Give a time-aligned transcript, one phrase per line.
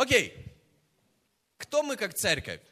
[0.00, 0.34] Окей.
[1.58, 2.62] Кто мы как церковь?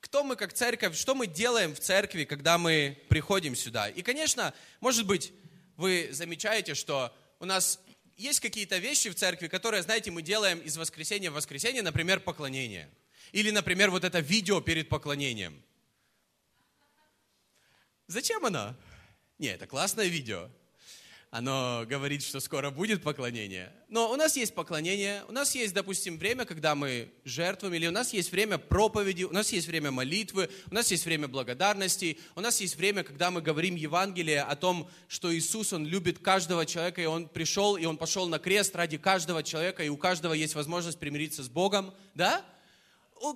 [0.00, 0.96] Кто мы как церковь?
[0.96, 3.88] Что мы делаем в церкви, когда мы приходим сюда?
[3.88, 5.32] И, конечно, может быть,
[5.76, 7.78] вы замечаете, что у нас
[8.16, 12.90] есть какие-то вещи в церкви, которые, знаете, мы делаем из воскресенья в воскресенье, например, поклонение.
[13.30, 15.62] Или, например, вот это видео перед поклонением.
[18.08, 18.74] Зачем оно?
[19.38, 20.50] Не, это классное видео.
[21.30, 23.72] Оно говорит, что скоро будет поклонение.
[23.88, 27.90] Но у нас есть поклонение, у нас есть, допустим, время, когда мы жертвуем, или у
[27.90, 32.40] нас есть время проповеди, у нас есть время молитвы, у нас есть время благодарности, у
[32.40, 37.02] нас есть время, когда мы говорим Евангелие о том, что Иисус, Он любит каждого человека,
[37.02, 40.54] и Он пришел, и Он пошел на крест ради каждого человека, и у каждого есть
[40.54, 42.44] возможность примириться с Богом, да?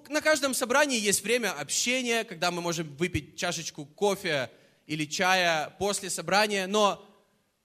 [0.09, 4.51] На каждом собрании есть время общения, когда мы можем выпить чашечку кофе
[4.87, 7.05] или чая после собрания, но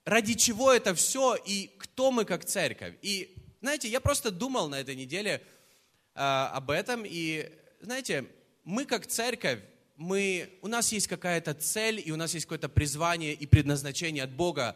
[0.06, 2.96] ради чего это все и кто мы как церковь.
[3.02, 5.42] И, знаете, я просто думал на этой неделе
[6.14, 7.52] э, об этом, и,
[7.82, 8.26] знаете,
[8.64, 9.60] мы как церковь,
[9.98, 14.32] мы, у нас есть какая-то цель, и у нас есть какое-то призвание и предназначение от
[14.32, 14.76] Бога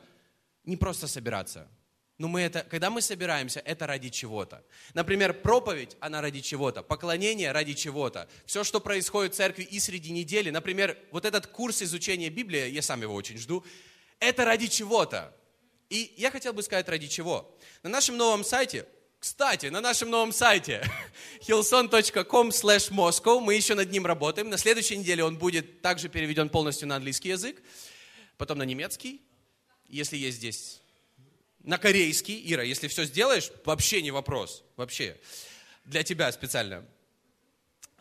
[0.64, 1.68] не просто собираться.
[2.18, 4.62] Но мы это, когда мы собираемся, это ради чего-то.
[4.94, 6.84] Например, проповедь, она ради чего-то.
[6.84, 8.28] Поклонение ради чего-то.
[8.46, 10.50] Все, что происходит в церкви и среди недели.
[10.50, 13.64] Например, вот этот курс изучения Библии, я сам его очень жду,
[14.20, 15.34] это ради чего-то.
[15.90, 17.58] И я хотел бы сказать, ради чего.
[17.84, 18.86] На нашем новом сайте,
[19.20, 20.84] кстати, на нашем новом сайте
[21.42, 24.50] hillson.com slash Moscow, мы еще над ним работаем.
[24.50, 27.62] На следующей неделе он будет также переведен полностью на английский язык,
[28.38, 29.22] потом на немецкий,
[29.88, 30.82] если есть здесь.
[31.64, 35.20] На корейский, Ира, если все сделаешь, вообще не вопрос, вообще.
[35.86, 36.86] Для тебя специально.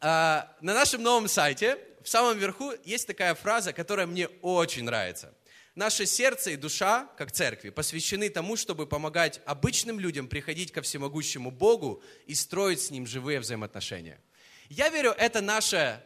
[0.01, 5.35] А, на нашем новом сайте в самом верху есть такая фраза, которая мне очень нравится.
[5.79, 11.53] Наше сердце и душа, как церкви, посвящены тому, чтобы помогать обычным людям приходить ко всемогущему
[11.53, 14.21] Богу и строить с Ним живые взаимоотношения.
[14.71, 16.03] Я верю, это наше,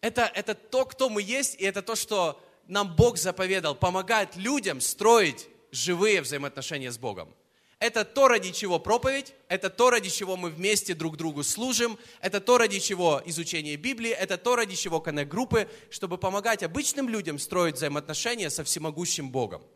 [0.00, 4.80] это, это то, кто мы есть, и это то, что нам Бог заповедал, помогать людям
[4.80, 7.34] строить живые взаимоотношения с Богом.
[7.80, 12.38] Это то, ради чего проповедь, это то, ради чего мы вместе друг другу служим, это
[12.38, 17.76] то, ради чего изучение Библии, это то, ради чего коннект-группы, чтобы помогать обычным людям строить
[17.76, 19.66] взаимоотношения со всемогущим Богом.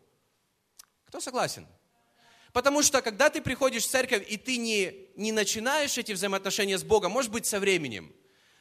[1.05, 1.65] Кто согласен?
[2.53, 6.83] Потому что, когда ты приходишь в церковь, и ты не, не начинаешь эти взаимоотношения с
[6.83, 8.13] Богом, может быть, со временем,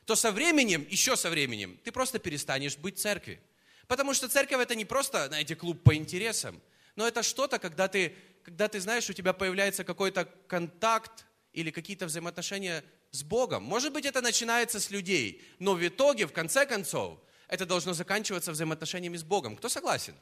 [0.06, 3.43] то со временем, еще со временем, ты просто перестанешь быть церкви.
[3.88, 6.62] Потому что церковь это не просто, знаете, клуб по интересам,
[6.97, 11.25] но это что-то, когда ты когда ты знаешь, у тебя появляется какой-то контакт
[11.55, 13.62] или какие-то взаимоотношения с Богом.
[13.62, 17.19] Может быть, это начинается с людей, но в итоге, в конце концов,
[17.49, 19.56] это должно заканчиваться взаимоотношениями с Богом.
[19.56, 20.15] Кто согласен?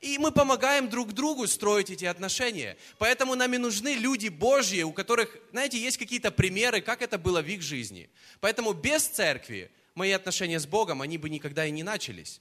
[0.00, 2.78] И мы помогаем друг другу строить эти отношения.
[2.98, 7.42] Поэтому нам и нужны люди Божьи, у которых, знаете, есть какие-то примеры, как это было
[7.42, 8.08] в их жизни.
[8.40, 12.40] Поэтому без церкви мои отношения с Богом, они бы никогда и не начались.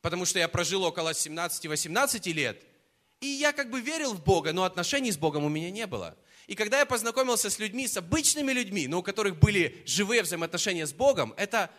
[0.00, 2.62] Потому что я прожил около 17-18 лет–
[3.22, 6.18] и я как бы верил в Бога, но отношений с Богом у меня не было.
[6.48, 10.86] И когда я познакомился с людьми, с обычными людьми, но у которых были живые взаимоотношения
[10.86, 11.70] с Богом, это,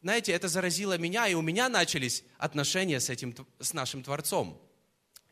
[0.00, 4.62] знаете, это заразило меня, и у меня начались отношения с этим, с нашим Творцом.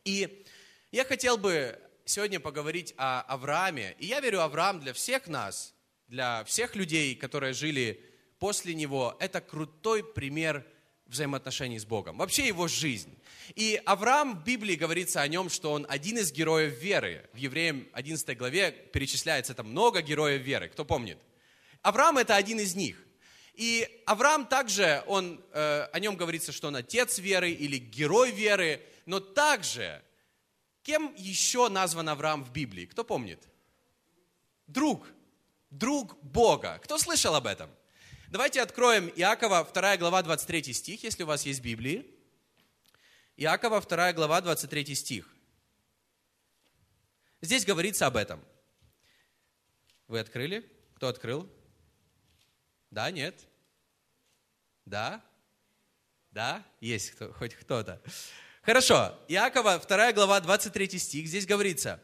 [0.03, 0.43] И
[0.91, 3.95] я хотел бы сегодня поговорить о Аврааме.
[3.97, 5.73] И я верю, Авраам для всех нас,
[6.09, 8.03] для всех людей, которые жили
[8.39, 10.67] после него, это крутой пример
[11.07, 12.17] взаимоотношений с Богом.
[12.17, 13.17] Вообще его жизнь.
[13.55, 17.29] И Авраам в Библии говорится о нем, что он один из героев веры.
[17.33, 20.69] В Евреям 11 главе перечисляется там много героев веры.
[20.69, 21.17] Кто помнит?
[21.81, 23.05] Авраам это один из них.
[23.53, 28.81] И Авраам также, он, э, о нем говорится, что он отец веры или герой веры,
[29.05, 30.03] но также,
[30.83, 32.85] кем еще назван Авраам в Библии?
[32.85, 33.47] Кто помнит?
[34.67, 35.07] Друг.
[35.69, 36.79] Друг Бога.
[36.83, 37.69] Кто слышал об этом?
[38.35, 42.05] Давайте откроем Иакова, 2 глава, 23 стих, если у вас есть Библии.
[43.37, 45.33] Иакова, 2 глава, 23 стих.
[47.39, 48.43] Здесь говорится об этом.
[50.09, 50.69] Вы открыли?
[50.95, 51.49] Кто открыл?
[52.91, 53.39] Да, нет?
[54.83, 55.23] Да?
[56.31, 56.61] Да?
[56.81, 58.01] Есть кто, хоть кто-то.
[58.63, 59.17] Хорошо.
[59.29, 61.27] Иакова, 2 глава, 23 стих.
[61.27, 62.03] Здесь говорится.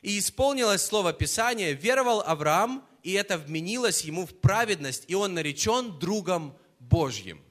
[0.00, 5.98] «И исполнилось слово Писания, веровал Авраам, и это вменилось ему в праведность, и он наречен
[5.98, 7.42] другом Божьим».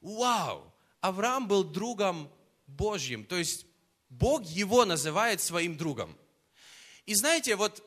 [0.00, 0.72] Вау!
[1.00, 2.30] Авраам был другом
[2.66, 3.24] Божьим.
[3.24, 3.66] То есть
[4.08, 6.16] Бог его называет своим другом.
[7.06, 7.82] И знаете, вот,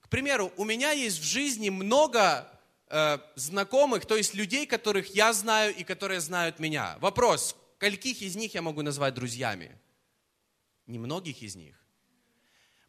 [0.00, 2.50] к примеру, у меня есть в жизни много
[2.88, 6.96] э, знакомых, то есть людей, которых я знаю и которые знают меня.
[7.00, 9.78] Вопрос, скольких из них я могу назвать друзьями?
[10.86, 11.83] Немногих из них.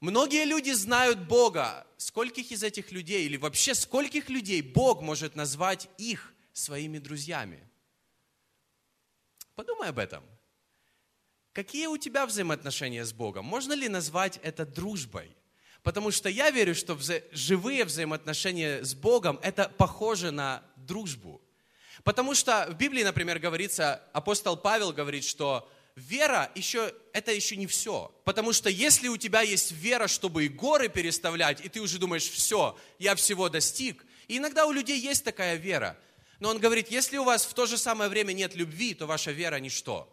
[0.06, 1.88] Многие люди знают Бога.
[1.98, 7.68] Скольких из этих людей, или вообще скольких людей Бог может назвать их своими друзьями?
[9.56, 10.24] Подумай об этом.
[11.54, 13.46] Какие у тебя взаимоотношения с Богом?
[13.46, 15.36] Можно ли назвать это дружбой?
[15.81, 21.42] Потому что я верю, что вза- живые взаимоотношения с Богом, это похоже на дружбу.
[22.04, 27.68] Потому что в Библии, например, говорится, апостол Павел говорит, что вера еще, это еще не
[27.68, 28.13] все.
[28.24, 32.30] Потому что если у тебя есть вера, чтобы и горы переставлять, и ты уже думаешь,
[32.30, 34.06] все, я всего достиг.
[34.27, 35.97] И иногда у людей есть такая вера.
[36.39, 39.31] Но он говорит, если у вас в то же самое время нет любви, то ваша
[39.31, 40.12] вера ничто.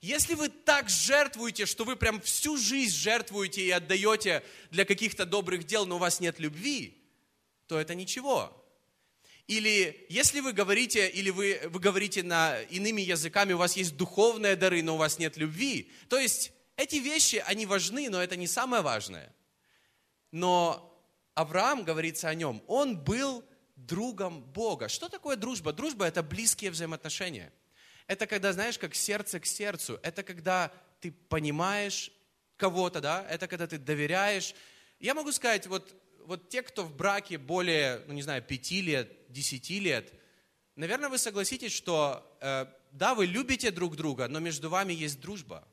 [0.00, 5.64] Если вы так жертвуете, что вы прям всю жизнь жертвуете и отдаете для каких-то добрых
[5.64, 6.96] дел, но у вас нет любви,
[7.66, 8.59] то это ничего.
[9.50, 14.54] Или если вы говорите, или вы, вы говорите на иными языками, у вас есть духовные
[14.54, 15.90] дары, но у вас нет любви.
[16.08, 19.34] То есть эти вещи, они важны, но это не самое важное.
[20.30, 21.02] Но
[21.34, 23.44] Авраам, говорится о нем, он был
[23.74, 24.88] другом Бога.
[24.88, 25.72] Что такое дружба?
[25.72, 27.52] Дружба– это близкие взаимоотношения–
[28.10, 30.00] это когда, знаешь, как сердце к сердцу.
[30.02, 32.10] Это когда ты понимаешь
[32.56, 33.24] кого-то, да?
[33.30, 34.52] Это когда ты доверяешь.
[34.98, 35.94] Я могу сказать, вот,
[36.30, 40.12] вот те, кто в браке более, ну не знаю, пяти лет, десяти лет,
[40.76, 45.66] наверное, вы согласитесь, что э, да, вы любите друг друга, но между вами есть дружба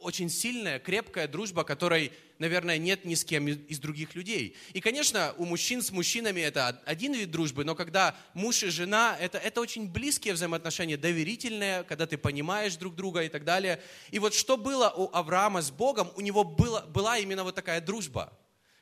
[0.00, 4.56] очень сильная, крепкая дружба, которой, наверное, нет ни с кем из других людей.
[4.72, 9.16] И, конечно, у мужчин с мужчинами это один вид дружбы, но когда муж и жена,
[9.18, 13.82] это, это очень близкие взаимоотношения, доверительные, когда ты понимаешь друг друга и так далее.
[14.10, 17.80] И вот что было у Авраама с Богом, у него было, была именно вот такая
[17.80, 18.32] дружба.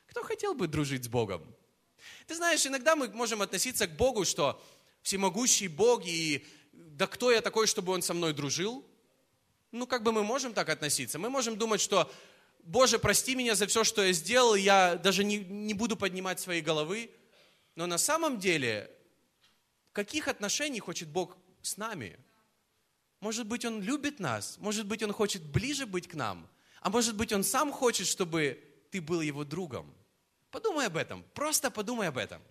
[0.09, 1.55] Кто хотел бы дружить с Богом?
[2.25, 4.61] Ты знаешь, иногда мы можем относиться к Богу, что
[5.03, 8.83] всемогущий Бог, и да кто я такой, чтобы Он со мной дружил?
[9.71, 11.19] Ну, как бы мы можем так относиться?
[11.19, 12.11] Мы можем думать, что,
[12.63, 16.61] Боже, прости меня за все, что я сделал, я даже не, не буду поднимать свои
[16.61, 17.11] головы.
[17.75, 18.89] Но на самом деле,
[19.91, 22.17] каких отношений хочет Бог с нами?
[23.19, 26.49] Может быть, Он любит нас, может быть, Он хочет ближе быть к нам,
[26.81, 28.59] а может быть, Он сам хочет, чтобы
[28.89, 29.93] ты был Его другом.
[30.51, 32.41] Подумай об этом, просто подумай об этом.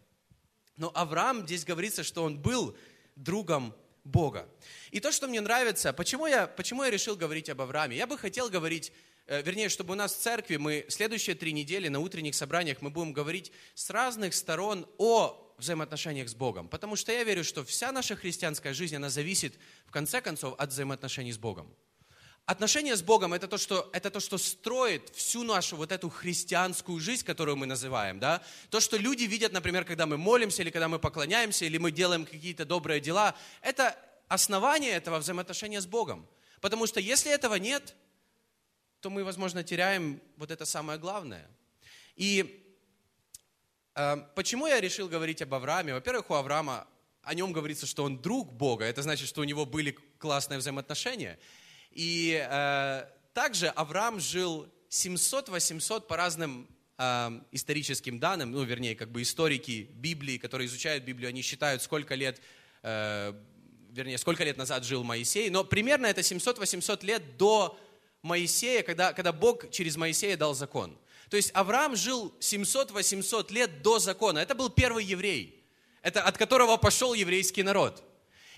[0.77, 2.77] Но Авраам, здесь говорится, что он был
[3.17, 3.75] другом
[4.05, 4.49] Бога.
[4.91, 7.97] И то, что мне нравится, почему я, почему я решил говорить об Аврааме?
[7.97, 8.93] Я бы хотел говорить,
[9.27, 12.91] э, вернее, чтобы у нас в церкви мы следующие три недели на утренних собраниях мы
[12.91, 16.69] будем говорить с разных сторон о взаимоотношениях с Богом.
[16.69, 20.71] Потому что я верю, что вся наша христианская жизнь, она зависит, в конце концов, от
[20.71, 21.75] взаимоотношений с Богом.
[22.49, 26.99] Отношения с Богом это то, что, это то, что строит всю нашу вот эту христианскую
[26.99, 28.19] жизнь, которую мы называем.
[28.19, 28.41] Да?
[28.71, 32.25] То, что люди видят, например, когда мы молимся, или когда мы поклоняемся, или мы делаем
[32.25, 33.95] какие-то добрые дела, это
[34.29, 36.27] основание этого взаимоотношения с Богом.
[36.62, 37.95] Потому что если этого нет,
[39.01, 41.47] то мы, возможно, теряем вот это самое главное.
[42.17, 42.65] И
[43.94, 45.93] э, почему я решил говорить об Аврааме?
[45.93, 46.87] Во-первых, у Авраама
[47.23, 48.87] о нем говорится, что он друг Бога.
[48.87, 51.39] Это значит, что у него были классные взаимоотношения.
[51.93, 59.23] И э, также Авраам жил 700-800 по разным э, историческим данным, ну, вернее, как бы
[59.23, 62.40] историки Библии, которые изучают Библию, они считают, сколько лет,
[62.82, 63.32] э,
[63.90, 67.79] вернее, сколько лет назад жил Моисей, но примерно это 700-800 лет до
[68.23, 70.99] Моисея, когда, когда Бог через Моисея дал закон.
[71.31, 74.38] То есть Авраам жил 700-800 лет до закона.
[74.38, 75.64] Это был первый еврей,
[76.03, 78.03] это от которого пошел еврейский народ.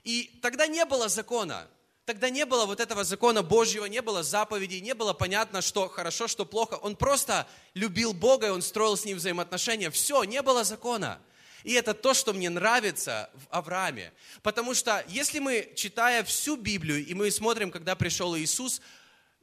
[0.05, 1.69] И тогда не было закона.
[2.11, 6.27] Тогда не было вот этого закона Божьего, не было заповедей, не было понятно, что хорошо,
[6.27, 6.75] что плохо.
[6.75, 9.93] Он просто любил Бога, и он строил с ним взаимоотношения.
[9.93, 11.21] Все, не было закона.
[11.63, 14.13] И это то, что мне нравится в Аврааме.
[14.43, 18.81] Потому что если мы, читая всю Библию, и мы смотрим, когда пришел Иисус,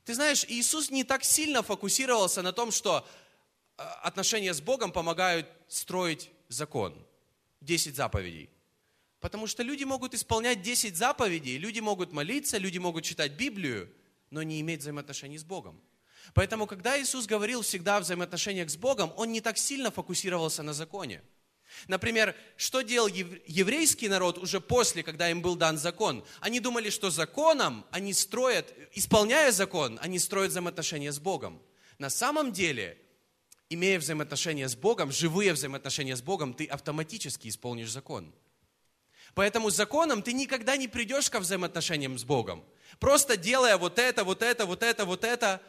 [0.03, 3.07] ты знаешь, Иисус не так сильно фокусировался на том, что
[3.77, 6.93] э, отношения с Богом помогают строить закон.
[7.61, 8.49] Десять заповедей.
[9.27, 13.91] Потому что люди могут исполнять 10 заповедей, люди могут молиться, люди могут читать Библию,
[14.29, 15.81] но не иметь взаимоотношений с Богом.
[16.33, 20.71] Поэтому, когда Иисус говорил всегда о взаимоотношениях с Богом, Он не так сильно фокусировался на
[20.71, 21.21] законе.
[21.89, 26.23] Например, что делал еврейский народ уже после, когда им был дан закон?
[26.39, 31.61] Они думали, что законом они строят, исполняя закон, они строят взаимоотношения с Богом.
[31.97, 32.97] На самом деле,
[33.69, 38.33] имея взаимоотношения с Богом, живые взаимоотношения с Богом, ты автоматически исполнишь закон–
[39.37, 42.65] Поэтому законом ты никогда не придешь ко взаимоотношениям с Богом.
[42.97, 45.61] Просто делая вот это, вот это, вот это, вот это,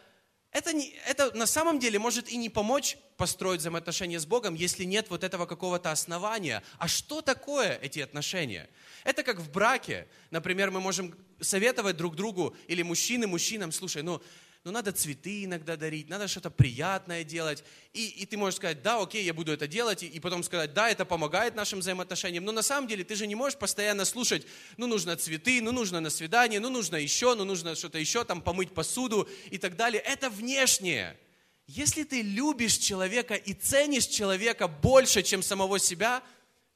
[0.52, 4.84] это, не, это на самом деле может и не помочь построить взаимоотношения с Богом, если
[4.84, 6.62] нет вот этого какого-то основания.
[6.78, 8.70] А что такое эти отношения?
[9.04, 10.08] Это как в браке.
[10.30, 14.22] Например, мы можем советовать друг другу, или мужчины мужчинам, слушай, ну,
[14.68, 17.64] ну надо цветы иногда дарить, надо что-то приятное делать.
[17.94, 20.74] И, и ты можешь сказать, да, окей, я буду это делать, и, и потом сказать,
[20.74, 22.44] да, это помогает нашим взаимоотношениям.
[22.44, 24.46] Но на самом деле ты же не можешь постоянно слушать,
[24.76, 28.42] ну нужно цветы, ну нужно на свидание, ну нужно еще, ну нужно что-то еще, там
[28.42, 30.02] помыть посуду и так далее.
[30.02, 31.18] Это внешнее.
[31.66, 36.22] Если ты любишь человека и ценишь человека больше, чем самого себя,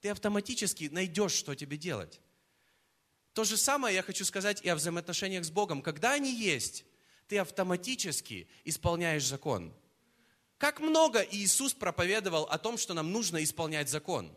[0.01, 2.23] ты автоматически найдешь, что тебе делать.
[3.35, 5.83] То же самое я хочу сказать и о взаимоотношениях с Богом.
[5.83, 6.87] Когда они есть,
[7.33, 9.73] ты автоматически исполняешь закон.
[10.59, 14.31] Как много Иисус проповедовал о том, что нам нужно исполнять закон.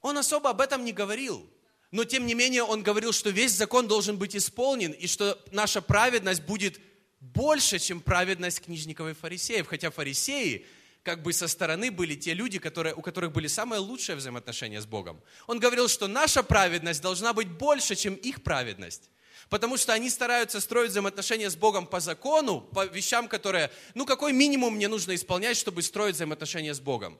[0.00, 1.48] Он особо об этом не говорил.
[1.92, 5.80] Но тем не менее он говорил, что весь закон должен быть исполнен, и что наша
[5.80, 6.80] праведность будет
[7.20, 9.68] больше, чем праведность книжников и фарисеев.
[9.68, 10.66] Хотя фарисеи
[11.04, 14.86] как бы со стороны были те люди, которые, у которых были самые лучшие взаимоотношения с
[14.86, 15.22] Богом.
[15.46, 19.08] Он говорил, что наша праведность должна быть больше, чем их праведность.
[19.50, 24.32] Потому что они стараются строить взаимоотношения с Богом по закону, по вещам, которые, ну какой
[24.32, 27.18] минимум мне нужно исполнять, чтобы строить взаимоотношения с Богом.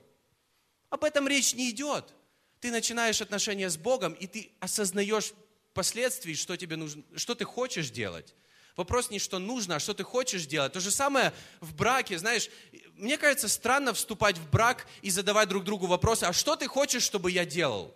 [0.91, 2.15] Об этом речь не идет.
[2.61, 5.33] Ты начинаешь отношения с Богом, и ты осознаешь
[5.75, 8.35] последствий, что тебе нужно, что ты хочешь делать.
[8.77, 10.73] Вопрос не что нужно, а что ты хочешь делать.
[10.73, 12.51] То же самое в браке, знаешь,
[12.95, 17.03] мне кажется странно вступать в брак и задавать друг другу вопросы, а что ты хочешь,
[17.03, 17.95] чтобы я делал?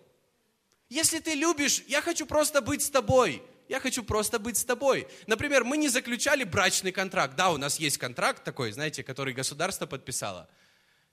[0.87, 3.43] Если ты любишь, я хочу просто быть с тобой.
[3.69, 5.07] Я хочу просто быть с тобой.
[5.27, 7.35] Например, мы не заключали брачный контракт.
[7.35, 10.49] Да, у нас есть контракт такой, знаете, который государство подписало.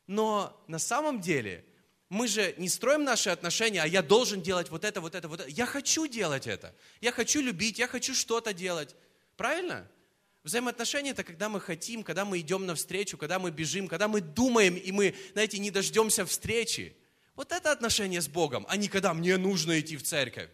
[0.07, 1.67] Но на самом деле
[2.09, 5.41] мы же не строим наши отношения, а я должен делать вот это, вот это, вот
[5.41, 5.51] это.
[5.51, 6.75] Я хочу делать это.
[7.03, 8.97] Я хочу любить, я хочу что-то делать.
[9.37, 9.87] Правильно?
[10.43, 14.77] Взаимоотношения– это когда мы хотим, когда мы идем навстречу, когда мы бежим, когда мы думаем,
[14.77, 16.97] и мы, знаете, не дождемся встречи.
[17.35, 20.49] Вот это отношение с Богом, а не когда мне нужно идти в церковь.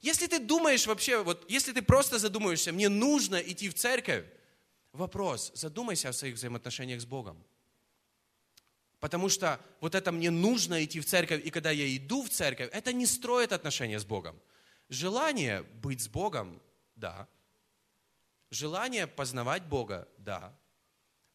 [0.00, 4.24] Если ты думаешь вообще, вот если ты просто задумаешься, мне нужно идти в церковь,
[4.92, 7.44] вопрос, задумайся о своих взаимоотношениях с Богом.
[8.98, 12.70] Потому что вот это мне нужно идти в церковь, и когда я иду в церковь,
[12.72, 14.40] это не строит отношения с Богом.
[14.88, 16.60] Желание быть с Богом,
[16.96, 17.28] да,
[18.50, 20.52] Желание познавать Бога, да.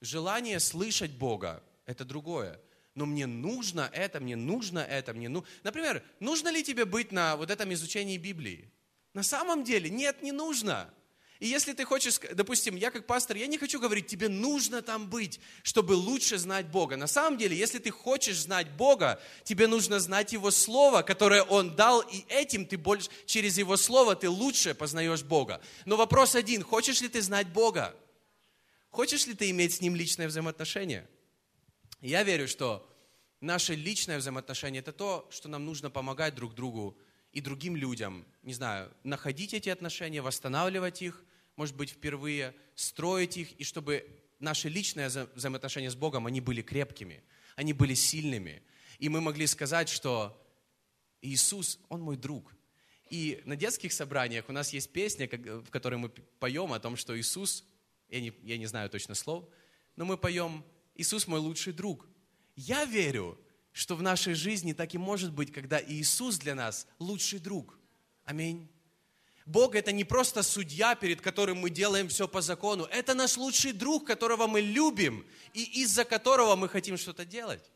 [0.02, 2.60] Желание слышать Бога, это другое.
[2.96, 5.44] Но мне нужно это, мне нужно это, мне ну...
[5.64, 8.72] Например, нужно ли тебе быть на вот этом изучении Библии?
[9.14, 10.94] На самом деле, нет, не нужно.
[11.40, 15.10] И если ты хочешь, допустим, я как пастор, я не хочу говорить, тебе нужно там
[15.10, 16.96] быть, чтобы лучше знать Бога.
[16.96, 21.76] На самом деле, если ты хочешь знать Бога, тебе нужно знать Его Слово, которое Он
[21.76, 25.62] дал, и этим ты больше, через Его Слово ты лучше познаешь Бога.
[25.84, 27.94] Но вопрос один, хочешь ли ты знать Бога?
[28.90, 31.06] Хочешь ли ты иметь с Ним личное взаимоотношение?
[32.06, 32.88] Я верю, что
[33.42, 36.96] наше личное взаимоотношение– это то, что нам нужно помогать друг другу
[37.32, 41.24] и другим людям, не знаю, находить эти отношения, восстанавливать их,
[41.56, 44.08] может быть, впервые, строить их, и чтобы
[44.38, 47.24] наши личные взаимоотношения с Богом, они были крепкими,
[47.56, 48.62] они были сильными.
[49.00, 50.40] И мы могли сказать, что
[51.24, 52.56] Иисус, Он мой друг.
[53.10, 57.20] И на детских собраниях у нас есть песня, в которой мы поем о том, что
[57.20, 57.66] Иисус,
[58.10, 59.50] я не, я не знаю точно слов,
[59.96, 60.64] но мы поем
[60.96, 62.08] «Иисус мой лучший друг».
[62.56, 63.38] Я верю,
[63.72, 67.78] что в нашей жизни так и может быть, когда Иисус для нас лучший друг.
[68.24, 68.70] Аминь.
[69.46, 72.86] Бог это не просто судья, перед которым мы делаем все по закону.
[72.86, 77.70] Это наш лучший друг, которого мы любим и из-за которого мы хотим что-то делать.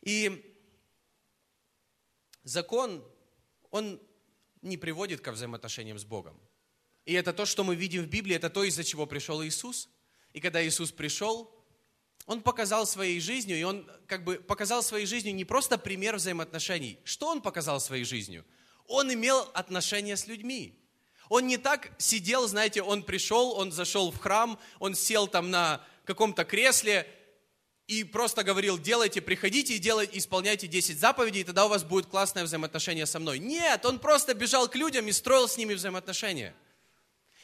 [0.00, 0.56] И
[2.44, 3.04] закон,
[3.70, 4.00] он
[4.62, 6.40] не приводит ко взаимоотношениям с Богом.
[7.04, 9.88] И это то, что мы видим в Библии, это то, из-за чего пришел Иисус.
[10.32, 11.52] И когда Иисус пришел,
[12.28, 16.98] он показал своей жизнью, и он как бы показал своей жизнью не просто пример взаимоотношений.
[17.02, 18.44] Что он показал своей жизнью?
[18.86, 20.78] Он имел отношения с людьми.
[21.30, 25.82] Он не так сидел, знаете, он пришел, он зашел в храм, он сел там на
[26.04, 27.08] каком-то кресле
[27.86, 32.06] и просто говорил, делайте, приходите и делайте, исполняйте 10 заповедей, и тогда у вас будет
[32.06, 33.38] классное взаимоотношение со мной.
[33.38, 36.54] Нет, он просто бежал к людям и строил с ними взаимоотношения.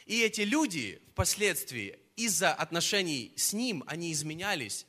[0.05, 4.85] И эти люди впоследствии, из-за отношений с Ним они изменялись,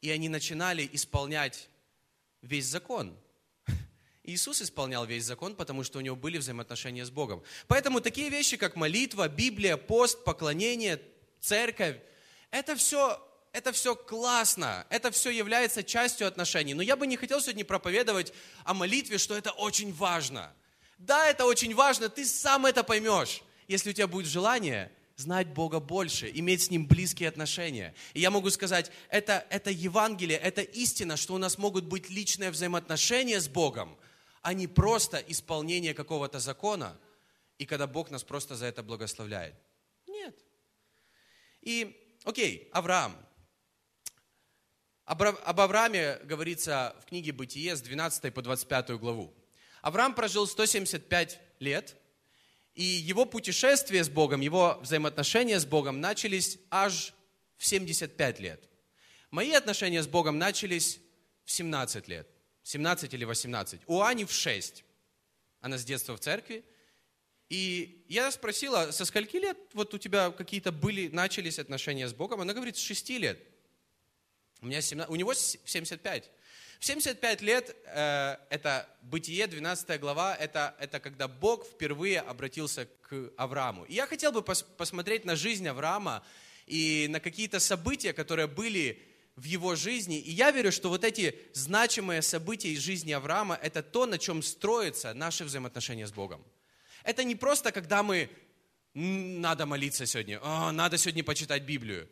[0.00, 1.68] и они начинали исполнять
[2.42, 3.16] весь закон.
[4.24, 7.42] Иисус исполнял весь закон, потому что у него были взаимоотношения с Богом.
[7.66, 11.00] Поэтому такие вещи, как молитва, Библия, пост, поклонение,
[11.40, 11.96] церковь,
[12.50, 16.74] это все, это все классно, это все является частью отношений.
[16.74, 18.32] Но я бы не хотел сегодня проповедовать
[18.64, 20.52] о молитве, что это очень важно.
[20.98, 25.78] Да, это очень важно, ты сам это поймешь, если у тебя будет желание– знать Бога
[25.78, 27.94] больше, иметь с Ним близкие отношения.
[28.14, 32.50] И я могу сказать, это, это Евангелие, это истина, что у нас могут быть личные
[32.50, 33.96] взаимоотношения с Богом,
[34.42, 36.98] а не просто исполнение какого-то закона,
[37.58, 39.54] и когда Бог нас просто за это благословляет.
[40.06, 40.34] Нет.
[41.60, 43.14] И, окей, Авраам.
[45.04, 49.34] Об, Аврааме говорится в книге «Бытие» с 12 по 25 главу.
[49.82, 51.96] Авраам прожил 175 лет,
[52.74, 57.12] и его путешествие с Богом, его взаимоотношения с Богом начались аж
[57.56, 58.68] в 75 лет.
[59.30, 61.00] Мои отношения с Богом начались
[61.44, 62.28] в 17 лет,
[62.62, 63.82] 17 или 18.
[63.86, 64.84] У Ани в 6.
[65.60, 66.64] Она с детства в церкви.
[67.48, 72.40] И я спросила, со скольки лет вот у тебя какие-то были, начались отношения с Богом?
[72.40, 73.40] Она говорит, с 6 лет.
[74.62, 76.30] У, меня 17, у него 75.
[76.80, 83.30] В 75 лет, э, это Бытие, 12 глава, это, это когда Бог впервые обратился к
[83.36, 83.84] Аврааму.
[83.84, 86.24] И я хотел бы пос, посмотреть на жизнь Авраама
[86.66, 89.02] и на какие-то события, которые были
[89.36, 90.18] в его жизни.
[90.20, 94.42] И я верю, что вот эти значимые события из жизни Авраама, это то, на чем
[94.42, 96.42] строятся наши взаимоотношения с Богом.
[97.04, 98.30] Это не просто, когда мы,
[98.94, 102.08] надо молиться сегодня, О, надо сегодня почитать Библию.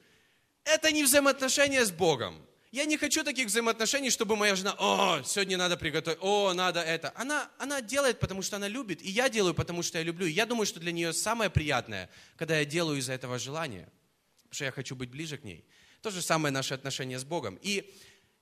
[0.64, 2.44] Это не взаимоотношения с Богом.
[2.70, 7.12] Я не хочу таких взаимоотношений, чтобы моя жена, о, сегодня надо приготовить, о, надо это.
[7.16, 10.26] Она, она делает, потому что она любит, и я делаю, потому что я люблю.
[10.26, 13.88] И я думаю, что для нее самое приятное, когда я делаю из-за этого желания,
[14.36, 15.64] потому что я хочу быть ближе к ней.
[16.02, 17.58] То же самое наши отношения с Богом.
[17.62, 17.90] И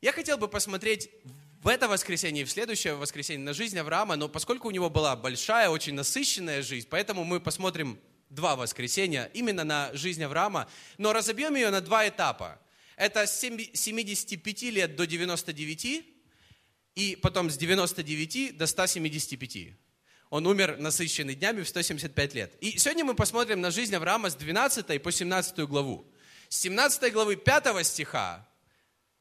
[0.01, 1.09] я хотел бы посмотреть
[1.63, 5.15] в это воскресенье и в следующее воскресенье на жизнь Авраама, но поскольку у него была
[5.15, 10.69] большая, очень насыщенная жизнь, поэтому мы посмотрим два воскресенья именно на жизнь Авраама,
[10.99, 12.59] но разобьем ее на два этапа.
[12.97, 16.05] Это с 75 лет до 99,
[16.95, 19.75] и потом с 99 до 175.
[20.31, 22.57] Он умер насыщенный днями в 175 лет.
[22.61, 26.11] И сегодня мы посмотрим на жизнь Авраама с 12 по 17 главу.
[26.49, 28.49] С 17 главы 5 стиха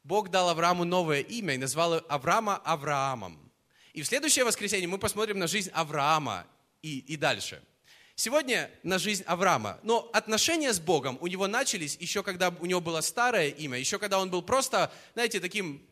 [0.03, 3.51] Бог дал Аврааму новое имя и назвал Авраама Авраамом.
[3.93, 6.47] И в следующее воскресенье мы посмотрим на жизнь Авраама
[6.81, 7.61] и, и дальше–
[8.17, 9.77] Сегодня на жизнь Авраама.
[9.83, 13.99] Но отношения с Богом у него начались еще когда у него было старое имя, еще
[13.99, 15.85] когда он был просто, знаете, таким,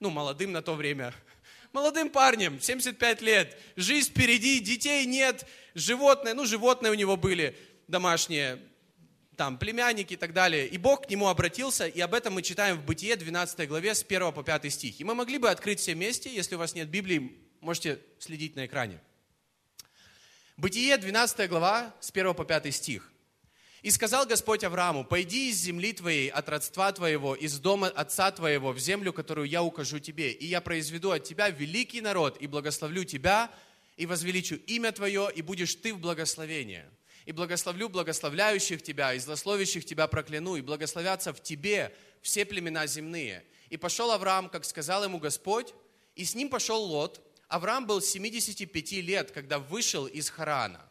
[0.00, 1.14] ну, молодым на то время.
[1.72, 7.56] Молодым парнем, 75 лет, жизнь впереди, детей нет, животные, ну, животные у него были
[7.88, 8.60] домашние,
[9.36, 10.66] там, племянники и так далее.
[10.68, 14.04] И Бог к нему обратился, и об этом мы читаем в Бытие 12 главе с
[14.04, 15.00] 1 по 5 стих.
[15.00, 18.66] И мы могли бы открыть все вместе, если у вас нет Библии, можете следить на
[18.66, 19.00] экране.
[20.56, 23.10] Бытие, 12 глава, с 1 по 5 стих.
[23.82, 28.70] «И сказал Господь Аврааму, пойди из земли твоей, от родства твоего, из дома отца твоего,
[28.70, 33.02] в землю, которую я укажу тебе, и я произведу от тебя великий народ, и благословлю
[33.02, 33.50] тебя,
[33.96, 36.84] и возвеличу имя твое, и будешь ты в благословении.
[37.26, 43.44] И благословлю благословляющих тебя, и злословящих тебя прокляну, и благословятся в тебе все племена земные.
[43.70, 45.74] И пошел Авраам, как сказал ему Господь,
[46.14, 47.20] и с ним пошел Лот,
[47.54, 50.90] Авраам был 75 лет, когда вышел из Харана.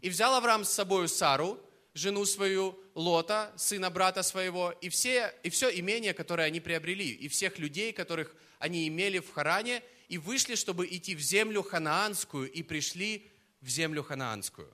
[0.00, 1.60] И взял Авраам с собой Сару,
[1.92, 7.28] жену свою, Лота, сына брата своего, и все, и все имение, которое они приобрели, и
[7.28, 12.62] всех людей, которых они имели в Харане, и вышли, чтобы идти в землю ханаанскую, и
[12.62, 14.72] пришли в землю ханаанскую.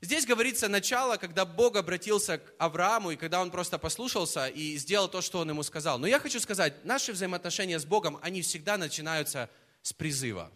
[0.00, 5.08] Здесь говорится начало, когда Бог обратился к Аврааму, и когда он просто послушался и сделал
[5.08, 5.98] то, что он ему сказал.
[5.98, 9.50] Но я хочу сказать, наши взаимоотношения с Богом, они всегда начинаются
[9.82, 10.52] с призыва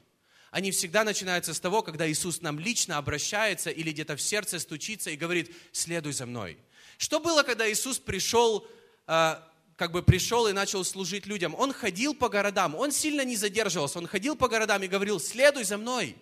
[0.54, 5.10] они всегда начинаются с того, когда Иисус нам лично обращается или где-то в сердце стучится
[5.10, 6.58] и говорит, следуй за мной.
[6.96, 8.64] Что было, когда Иисус пришел,
[9.08, 9.34] э,
[9.74, 11.56] как бы пришел и начал служить людям?
[11.56, 15.64] Он ходил по городам, он сильно не задерживался, он ходил по городам и говорил, следуй
[15.64, 16.14] за мной,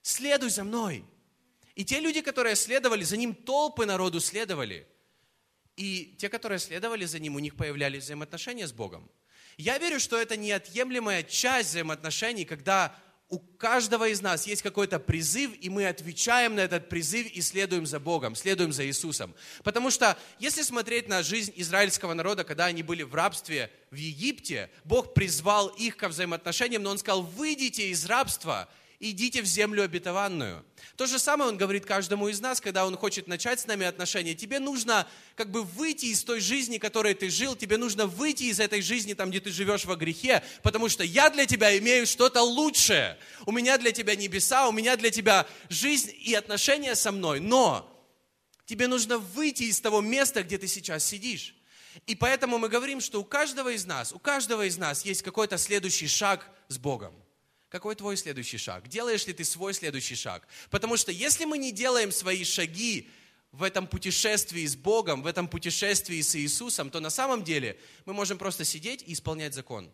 [0.00, 1.04] следуй за мной.
[1.74, 4.86] И те люди, которые следовали за ним, толпы народу следовали.
[5.76, 9.10] И те, которые следовали за ним, у них появлялись взаимоотношения с Богом.
[9.58, 12.98] Я верю, что это неотъемлемая часть взаимоотношений, когда
[13.32, 17.86] у каждого из нас есть какой-то призыв, и мы отвечаем на этот призыв и следуем
[17.86, 19.34] за Богом, следуем за Иисусом.
[19.64, 24.68] Потому что если смотреть на жизнь израильского народа, когда они были в рабстве в Египте,
[24.84, 28.68] Бог призвал их ко взаимоотношениям, но Он сказал, выйдите из рабства
[29.10, 30.64] идите в землю обетованную.
[30.96, 34.34] То же самое он говорит каждому из нас, когда он хочет начать с нами отношения.
[34.34, 38.60] Тебе нужно как бы выйти из той жизни, которой ты жил, тебе нужно выйти из
[38.60, 42.42] этой жизни, там, где ты живешь во грехе, потому что я для тебя имею что-то
[42.42, 43.18] лучшее.
[43.44, 47.40] У меня для тебя небеса, у меня для тебя жизнь и отношения со мной.
[47.40, 47.88] Но
[48.66, 51.56] тебе нужно выйти из того места, где ты сейчас сидишь.
[52.06, 55.58] И поэтому мы говорим, что у каждого из нас, у каждого из нас есть какой-то
[55.58, 57.21] следующий шаг с Богом.
[57.72, 58.86] Какой твой следующий шаг?
[58.86, 60.46] Делаешь ли ты свой следующий шаг?
[60.68, 63.08] Потому что если мы не делаем свои шаги
[63.50, 68.12] в этом путешествии с Богом, в этом путешествии с Иисусом, то на самом деле мы
[68.12, 69.90] можем просто сидеть и исполнять закон.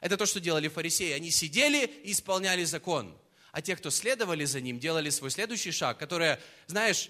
[0.00, 1.12] Это то, что делали фарисеи.
[1.12, 3.16] Они сидели и исполняли закон.
[3.52, 7.08] А те, кто следовали за ним, делали свой следующий шаг, который, знаешь,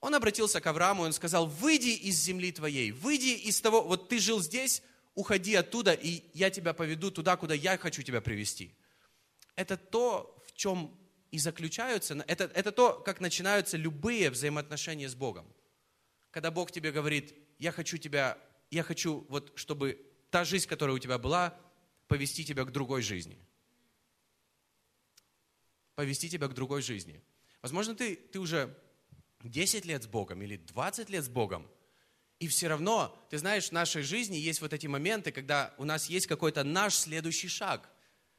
[0.00, 4.08] Он обратился к Аврааму, и он сказал, выйди из земли твоей, выйди из того, вот
[4.08, 4.82] ты жил здесь,
[5.14, 8.74] уходи оттуда, и я тебя поведу туда, куда я хочу тебя привести.
[9.56, 10.98] Это то, в чем
[11.30, 15.46] и заключаются, это, это то, как начинаются любые взаимоотношения с Богом.
[16.30, 18.38] Когда Бог тебе говорит, я хочу тебя,
[18.70, 21.58] я хочу, вот, чтобы та жизнь, которая у тебя была,
[22.08, 23.38] повести тебя к другой жизни.
[25.94, 27.22] Повести тебя к другой жизни.
[27.60, 28.76] Возможно, ты, ты уже
[29.42, 31.70] 10 лет с Богом или 20 лет с Богом,
[32.42, 36.06] и все равно, ты знаешь, в нашей жизни есть вот эти моменты, когда у нас
[36.06, 37.88] есть какой-то наш следующий шаг.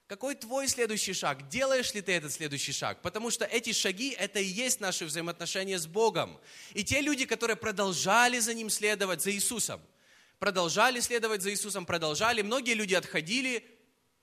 [0.07, 1.47] Какой твой следующий шаг?
[1.47, 3.01] Делаешь ли ты этот следующий шаг?
[3.01, 6.39] Потому что эти шаги– это и есть наши взаимоотношения с Богом.
[6.73, 9.81] И те люди, которые продолжали за Ним следовать, за Иисусом,
[10.39, 13.65] продолжали следовать за Иисусом, продолжали, многие люди отходили,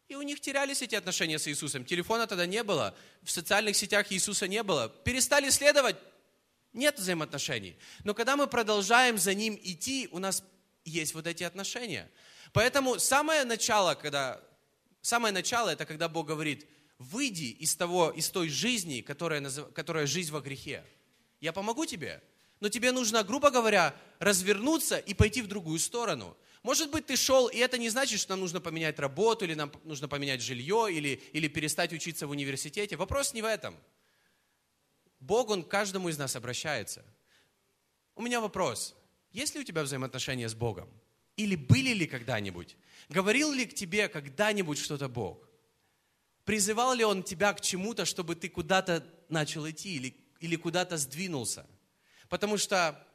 [0.09, 1.85] и у них терялись эти отношения с Иисусом.
[1.85, 4.89] Телефона тогда не было, в социальных сетях Иисуса не было.
[4.89, 5.97] Перестали следовать,
[6.73, 7.79] нет взаимоотношений.
[8.05, 10.43] Но когда мы продолжаем за Ним идти, у нас
[10.85, 12.11] есть вот эти отношения.
[12.53, 14.41] Поэтому самое начало, когда,
[15.01, 16.67] самое начало, это когда Бог говорит,
[16.99, 20.85] выйди из, того, из той жизни, которая, которая жизнь во грехе.
[21.41, 22.23] Я помогу тебе,
[22.61, 26.37] но тебе нужно, грубо говоря, развернуться и пойти в другую сторону.
[26.63, 29.73] Может быть, ты шел, и это не значит, что нам нужно поменять работу, или нам
[29.85, 32.97] нужно поменять жилье, или, или перестать учиться в университете.
[32.97, 33.77] Вопрос не в этом–
[35.21, 37.05] Бог, Он к каждому из нас обращается.
[38.17, 38.97] У меня вопрос.
[39.33, 40.91] Есть ли у тебя взаимоотношения с Богом?
[41.41, 42.77] Или были ли когда-нибудь?
[43.09, 45.49] Говорил ли к тебе когда-нибудь что-то Бог?
[46.45, 51.67] Призывал ли Он тебя к чему-то, чтобы ты куда-то начал идти или, или куда-то сдвинулся?
[52.29, 53.07] Потому что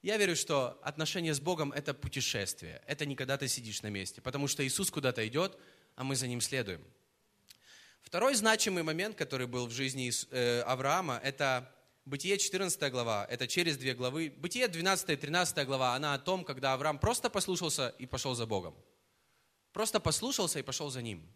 [0.00, 2.82] я верю, что отношения с Богом– это путешествие.
[2.86, 4.22] Это не когда ты сидишь на месте.
[4.22, 5.58] Потому что Иисус куда-то идет,
[5.94, 6.82] а мы за Ним следуем.
[8.00, 11.70] Второй значимый момент, который был в жизни э, Авраама, это
[12.06, 14.32] Бытие 14 глава, это через две главы.
[14.36, 18.46] Бытие 12 и 13 глава, она о том, когда Авраам просто послушался и пошел за
[18.46, 18.76] Богом.
[19.72, 21.28] Просто послушался и пошел за Ним.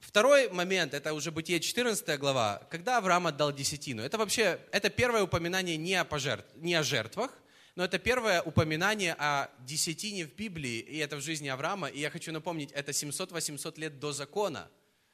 [0.00, 4.02] Второй момент, это уже Бытие 14 глава, когда Авраам отдал десятину.
[4.02, 7.38] Это вообще, это первое упоминание не о, пожертв, не о жертвах,
[7.74, 11.88] но это первое упоминание о десятине в Библии, и это в жизни Авраама.
[11.88, 14.70] И я хочу напомнить, это 700-800 лет до закона.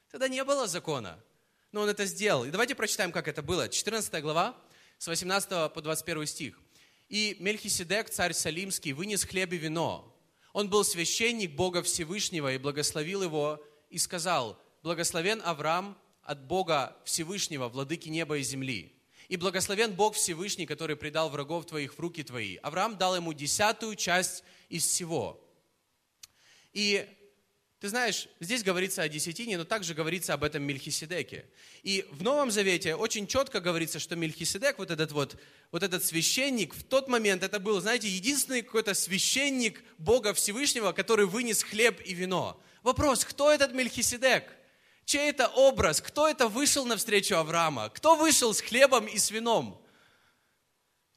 [0.09, 1.19] Тогда не было закона,
[1.73, 2.45] но он это сделал.
[2.45, 3.67] И давайте прочитаем, как это было.
[3.67, 4.55] 14 глава,
[4.99, 6.61] с 18 по 21 стих.
[7.09, 10.15] «И Мельхиседек, царь Салимский, вынес хлеб и вино.
[10.53, 17.67] Он был священник Бога Всевышнего и благословил его, и сказал, «Благословен Авраам от Бога Всевышнего,
[17.67, 18.93] владыки неба и земли,
[19.27, 22.57] и благословен Бог Всевышний, который предал врагов твоих в руки твои.
[22.57, 25.43] Авраам дал ему десятую часть из всего.
[26.71, 27.07] И
[27.83, 31.43] ты знаешь, здесь говорится о десятине, но также говорится об этом Мельхиседеке.
[31.81, 35.35] И в Новом Завете очень четко говорится, что Мельхиседек, вот этот вот,
[35.69, 41.25] вот этот священник, в тот момент это был, знаете, единственный какой-то священник Бога Всевышнего, который
[41.25, 42.57] вынес хлеб и вино.
[42.83, 44.45] Вопрос, кто этот Мельхиседек?
[45.03, 45.99] Чей это образ?
[45.99, 47.89] Кто это вышел навстречу Авраама?
[47.89, 49.82] Кто вышел с хлебом и с вином?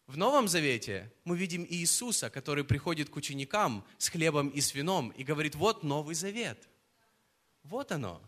[0.06, 5.10] В Новом Завете мы видим Иисуса, который приходит к ученикам с хлебом и с вином
[5.10, 6.68] и говорит, вот Новый Завет.
[7.64, 8.22] Вот оно.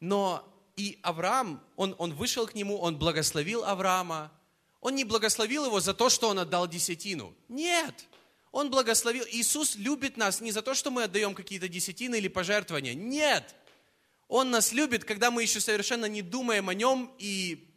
[0.00, 4.32] Но и Авраам, он, он вышел к нему, он благословил Авраама.
[4.80, 7.34] Он не благословил его за то, что он отдал десятину.
[7.48, 8.06] Нет.
[8.50, 9.26] Он благословил.
[9.30, 12.94] Иисус любит нас не за то, что мы отдаем какие-то десятины или пожертвования.
[12.94, 13.54] Нет.
[14.28, 17.68] Он нас любит, когда мы еще совершенно не думаем о Нем и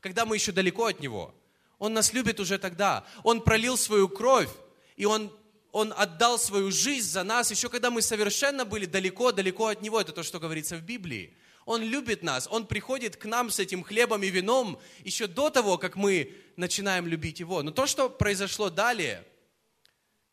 [0.00, 1.34] когда мы еще далеко от Него.
[1.78, 3.06] Он нас любит уже тогда.
[3.22, 4.50] Он пролил свою кровь,
[4.96, 5.32] и Он,
[5.70, 10.00] он отдал свою жизнь за нас, еще когда мы совершенно были далеко-далеко от Него.
[10.00, 11.36] Это то, что говорится в Библии.
[11.64, 15.76] Он любит нас, Он приходит к нам с этим хлебом и вином еще до того,
[15.78, 17.62] как мы начинаем любить Его.
[17.62, 19.24] Но то, что произошло далее,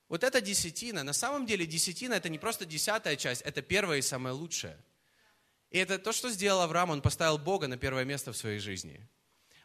[0.08, 4.02] вот эта десятина, на самом деле десятина это не просто десятая часть, это первая и
[4.02, 4.80] самая лучшая.
[5.72, 9.06] И это то, что сделал Авраам, он поставил Бога на первое место в своей жизни.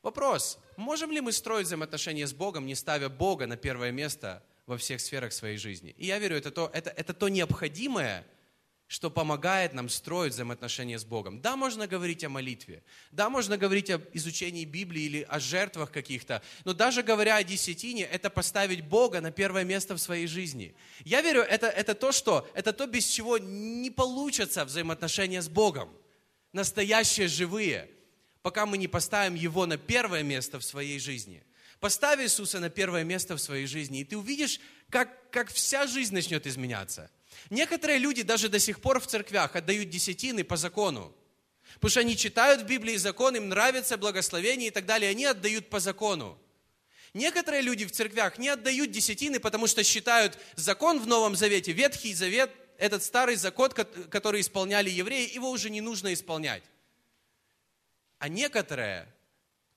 [0.03, 4.79] Вопрос, можем ли мы строить взаимоотношения с Богом, не ставя Бога на первое место во
[4.79, 5.95] всех сферах своей жизни?
[5.99, 8.27] И я верю, это то, это, это то необходимое,
[8.87, 11.43] что помогает нам строить взаимоотношения с Богом.
[11.43, 12.83] Да, можно говорить о молитве,
[13.13, 18.05] да, можно говорить о изучении Библии или о жертвах каких-то, но даже говоря о десятине,
[18.05, 20.75] это поставить Бога на первое место в своей жизни.
[21.05, 25.95] Я верю, это, это то, что, это то, без чего не получатся взаимоотношения с Богом.
[26.53, 27.91] Настоящие, живые,
[28.43, 31.43] пока мы не поставим Его на первое место в своей жизни.
[31.81, 36.15] Поставь Иисуса на первое место в своей жизни, и ты увидишь, как, как вся жизнь
[36.15, 37.11] начнет изменяться–
[37.49, 41.15] Некоторые люди даже до сих пор в церквях отдают десятины по закону.
[41.75, 45.71] Потому что они читают в Библии закон, им нравится благословение и так далее, они отдают
[45.71, 46.39] по закону.
[47.15, 52.15] Некоторые люди в церквях не отдают десятины, потому что считают закон в Новом Завете, Ветхий
[52.15, 56.63] Завет, этот старый закон, который исполняли евреи, его уже не нужно исполнять.
[58.21, 59.09] А некоторые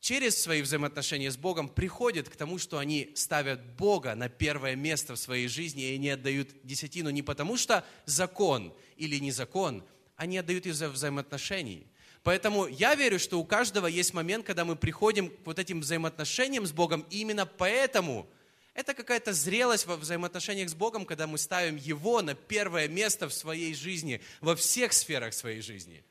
[0.01, 5.15] через свои взаимоотношения с Богом приходят к тому, что они ставят Бога на первое место
[5.15, 9.81] в своей жизни и не отдают десятину не потому, что закон или не закон,
[10.17, 11.87] они отдают из-за взаимоотношений.
[12.21, 16.65] Поэтому я верю, что у каждого есть момент, когда мы приходим к вот этим взаимоотношениям
[16.65, 18.27] с Богом, и именно поэтому
[18.73, 23.33] это какая-то зрелость во взаимоотношениях с Богом, когда мы ставим Его на первое место в
[23.33, 26.03] своей жизни, во всех сферах своей жизни.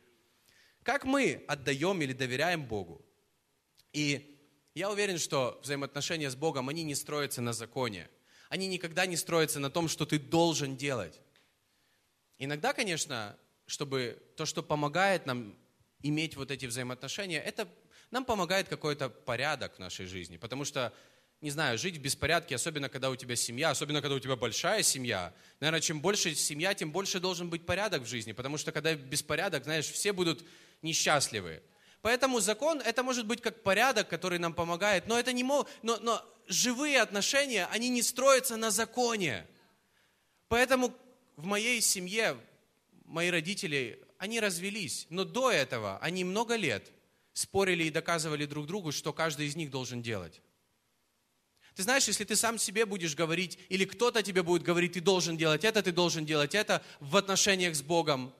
[0.82, 3.04] Как мы отдаем или доверяем Богу?
[3.92, 4.40] И
[4.74, 8.08] я уверен, что взаимоотношения с Богом, они не строятся на законе.
[8.48, 11.20] Они никогда не строятся на том, что ты должен делать.
[12.38, 15.56] Иногда, конечно, чтобы то, что помогает нам
[16.02, 17.68] иметь вот эти взаимоотношения, это
[18.10, 20.36] нам помогает какой-то порядок в нашей жизни.
[20.36, 20.92] Потому что,
[21.40, 24.82] не знаю, жить в беспорядке, особенно когда у тебя семья, особенно когда у тебя большая
[24.82, 28.32] семья, наверное, чем больше семья, тем больше должен быть порядок в жизни.
[28.32, 30.44] Потому что когда беспорядок, знаешь, все будут
[30.82, 31.62] несчастливы.
[32.02, 35.98] Поэтому закон, это может быть как порядок, который нам помогает, но это не мог, но,
[35.98, 39.46] но живые отношения, они не строятся на законе.
[40.48, 40.92] Поэтому
[41.36, 42.36] в моей семье
[43.04, 46.90] мои родители они развелись, но до этого они много лет
[47.32, 50.40] спорили и доказывали друг другу, что каждый из них должен делать.
[51.74, 55.36] Ты знаешь, если ты сам себе будешь говорить, или кто-то тебе будет говорить, ты должен
[55.38, 58.34] делать это, ты должен делать это в отношениях с Богом,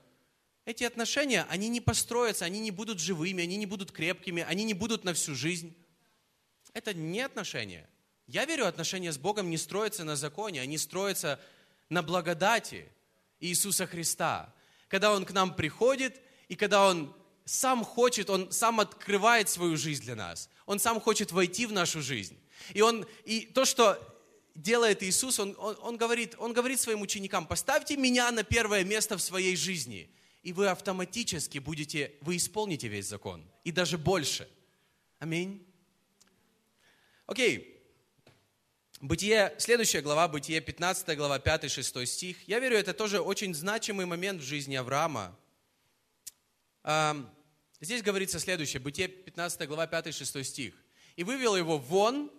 [0.65, 4.73] эти отношения, они не построятся, они не будут живыми, они не будут крепкими, они не
[4.73, 5.75] будут на всю жизнь.
[6.73, 7.89] Это не отношения.
[8.27, 11.39] Я верю, отношения с Богом не строятся на законе, они строятся
[11.89, 12.87] на благодати
[13.39, 14.53] Иисуса Христа
[14.93, 17.11] когда Он к нам приходит, и когда Он
[17.45, 20.51] сам хочет, Он сам открывает свою жизнь для нас.
[20.67, 22.37] Он сам хочет войти в нашу жизнь.
[22.75, 23.99] И, он, и то, что
[24.53, 29.17] делает Иисус, он, он, он, говорит, он говорит своим ученикам, поставьте меня на первое место
[29.17, 30.11] в своей жизни,
[30.43, 34.47] и вы автоматически будете, вы исполните весь закон, и даже больше.
[35.19, 35.65] Аминь.
[37.25, 37.69] Окей,
[38.99, 42.47] Бытие, следующая глава, Бытие, 15 глава, 5-6 стих.
[42.47, 45.37] Я верю, это тоже очень значимый момент в жизни Авраама.
[47.81, 50.73] Здесь говорится следующее, Бытие, 15 глава, 5-6 стих.
[51.17, 52.31] «И вывел его вон,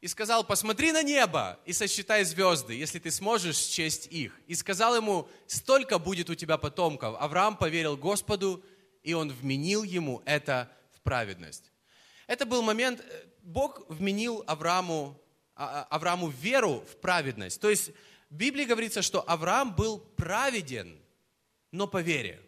[0.00, 4.32] и сказал, посмотри на небо и сосчитай звезды, если ты сможешь счесть их.
[4.46, 7.16] И сказал ему, столько будет у тебя потомков.
[7.20, 8.64] Авраам поверил Господу,
[9.02, 11.70] и он вменил ему это в праведность.
[12.26, 15.20] Это был момент, э, Бог вменил Аврааму
[15.54, 17.60] а, а, Аврааму веру в праведность.
[17.60, 17.90] То есть
[18.30, 20.98] в Библии говорится, что Авраам был праведен,
[21.70, 22.40] но по вере.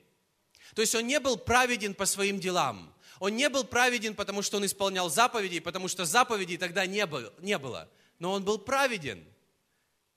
[0.75, 2.92] То есть он не был праведен по своим делам.
[3.23, 7.33] Он не был праведен, потому что он исполнял заповеди, потому что заповедей тогда не было.
[7.39, 7.89] Не было.
[8.19, 9.25] Но он был праведен.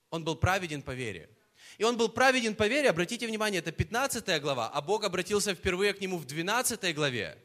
[0.10, 1.30] Он был праведен по вере.
[1.78, 5.94] И он был праведен по вере, обратите внимание, это 15 глава, а Бог обратился впервые
[5.94, 7.38] к нему в 12 главе.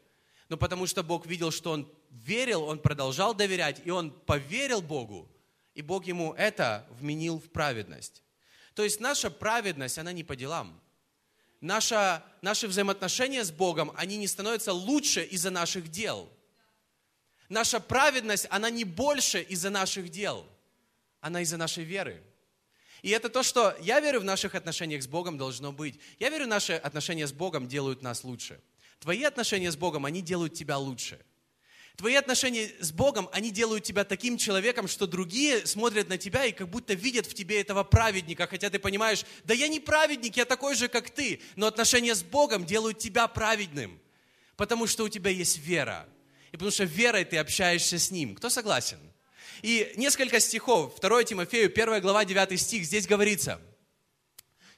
[0.49, 5.31] Но потому что Бог видел, что он верил, он продолжал доверять, и он поверил Богу,
[5.75, 8.23] и Бог ему это вменил в праведность.
[8.75, 10.81] То есть наша праведность, она не по делам.
[11.61, 16.31] Наша, наши взаимоотношения с Богом, они не становятся лучше из-за наших дел.
[17.49, 20.47] Наша праведность, она не больше из-за наших дел.
[21.21, 22.23] Она из-за нашей веры.
[23.03, 25.99] И это то, что я верю в наших отношениях с Богом должно быть.
[26.19, 28.61] Я верю, наши отношения с Богом делают нас лучше.
[28.99, 31.19] Твои отношения с Богом, они делают тебя лучше.
[31.97, 36.53] Твои отношения с Богом, они делают тебя таким человеком, что другие смотрят на тебя и
[36.53, 40.45] как будто видят в тебе этого праведника, хотя ты понимаешь, да я не праведник, я
[40.47, 44.01] такой же, как ты, но отношения с Богом делают тебя праведным,
[44.57, 46.09] потому что у тебя есть вера,
[46.53, 48.35] и потому что верой ты общаешься с Ним.
[48.35, 48.99] Кто согласен?
[49.63, 53.61] И несколько стихов, 2 Тимофею, 1 глава, 9 стих, здесь говорится,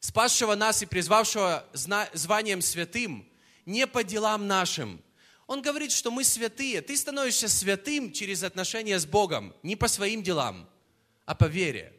[0.00, 3.28] «Спасшего нас и призвавшего званием святым,
[3.64, 5.00] не по делам нашим,
[5.52, 6.80] он говорит, что мы святые.
[6.80, 10.66] Ты становишься святым через отношения с Богом, не по своим делам,
[11.26, 11.92] а по вере.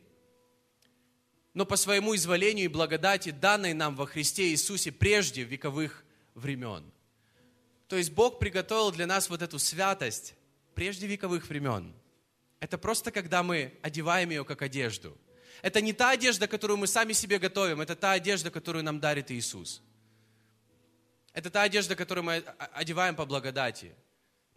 [1.54, 6.84] Но по своему изволению и благодати, данной нам во Христе Иисусе прежде вековых времен.
[7.88, 10.34] То есть Бог приготовил для нас вот эту святость
[10.74, 11.94] прежде вековых времен.
[12.60, 15.16] Это просто когда мы одеваем ее как одежду.
[15.62, 19.30] Это не та одежда, которую мы сами себе готовим, это та одежда, которую нам дарит
[19.30, 19.84] Иисус.
[21.34, 22.44] Это та одежда, которую мы
[22.74, 23.96] одеваем по благодати,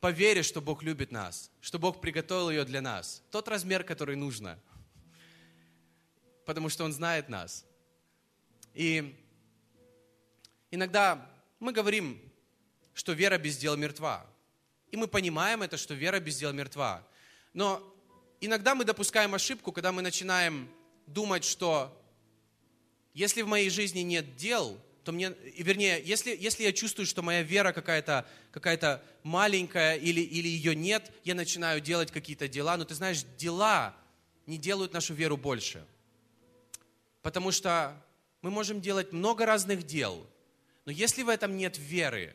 [0.01, 3.23] по вере, что Бог любит нас, что Бог приготовил ее для нас.
[3.31, 4.59] Тот размер, который нужно.
[6.45, 7.65] Потому что Он знает нас.
[8.75, 9.19] И
[10.71, 11.27] иногда
[11.61, 12.21] мы говорим,
[12.93, 14.27] что вера без дел мертва.
[14.91, 17.03] И мы понимаем это, что вера без дел мертва.
[17.55, 17.83] Но
[18.41, 20.71] иногда мы допускаем ошибку, когда мы начинаем
[21.07, 21.91] думать, что
[23.15, 27.42] если в моей жизни нет дел, то мне, вернее, если, если я чувствую, что моя
[27.42, 32.77] вера какая-то какая маленькая или, или ее нет, я начинаю делать какие-то дела.
[32.77, 33.95] Но ты знаешь, дела
[34.47, 35.87] не делают нашу веру больше.
[37.23, 37.95] Потому что
[38.42, 40.27] мы можем делать много разных дел,
[40.87, 42.35] но если в этом нет веры,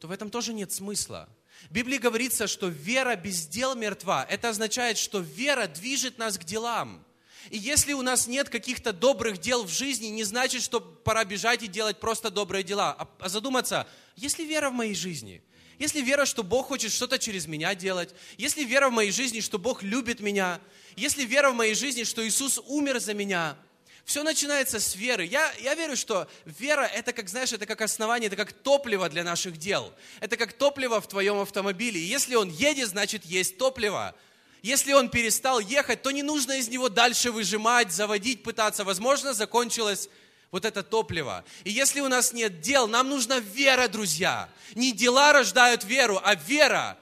[0.00, 1.28] то в этом тоже нет смысла.
[1.68, 4.26] В Библии говорится, что вера без дел мертва.
[4.28, 7.04] Это означает, что вера движет нас к делам.
[7.48, 11.62] И если у нас нет каких-то добрых дел в жизни, не значит, что пора бежать
[11.62, 15.42] и делать просто добрые дела, а, а задуматься, есть ли вера в моей жизни?
[15.78, 19.58] Если вера, что Бог хочет что-то через меня делать, если вера в моей жизни, что
[19.58, 20.60] Бог любит меня,
[20.94, 23.56] если вера в моей жизни, что Иисус умер за меня,
[24.04, 25.24] все начинается с веры.
[25.24, 29.24] Я, я верю, что вера это как, знаешь, это как основание, это как топливо для
[29.24, 29.92] наших дел.
[30.20, 32.04] Это как топливо в твоем автомобиле.
[32.04, 34.14] Если он едет, значит есть топливо.
[34.62, 38.84] Если он перестал ехать, то не нужно из него дальше выжимать, заводить, пытаться.
[38.84, 40.08] Возможно, закончилось
[40.50, 41.44] вот это топливо.
[41.64, 44.48] И если у нас нет дел, нам нужна вера, друзья.
[44.74, 46.98] Не дела рождают веру, а вера,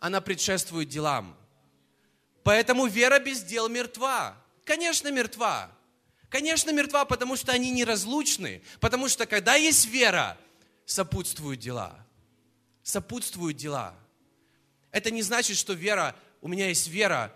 [0.00, 1.36] она предшествует делам.
[2.42, 4.36] Поэтому вера без дел мертва.
[4.64, 5.70] Конечно, мертва.
[6.28, 8.62] Конечно, мертва, потому что они неразлучны.
[8.80, 10.36] Потому что когда есть вера,
[10.84, 11.96] сопутствуют дела.
[12.82, 13.94] Сопутствуют дела.
[14.90, 17.34] Это не значит, что вера у меня есть вера,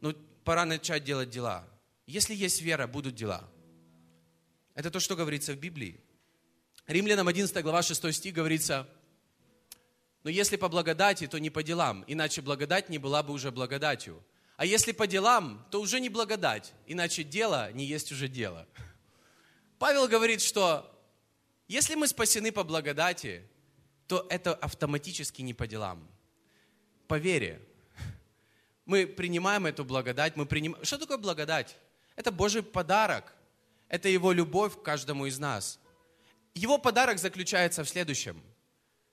[0.00, 0.12] но
[0.44, 1.66] пора начать делать дела.
[2.06, 3.48] Если есть вера, будут дела.
[4.74, 6.00] Это то, что говорится в Библии.
[6.86, 8.88] Римлянам 11 глава 6 стих говорится,
[10.24, 14.22] но если по благодати, то не по делам, иначе благодать не была бы уже благодатью.
[14.56, 18.66] А если по делам, то уже не благодать, иначе дело не есть уже дело.
[19.78, 20.92] Павел говорит, что
[21.68, 23.48] если мы спасены по благодати,
[24.08, 26.10] то это автоматически не по делам,
[27.06, 27.67] по вере
[28.88, 30.82] мы принимаем эту благодать, мы принимаем...
[30.82, 31.76] Что такое благодать?
[32.16, 33.34] Это Божий подарок.
[33.88, 35.78] Это Его любовь к каждому из нас.
[36.54, 38.42] Его подарок заключается в следующем,